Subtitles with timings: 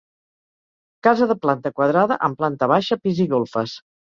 [1.09, 3.79] Casa de planta quadrada amb planta baixa, pis i golfes.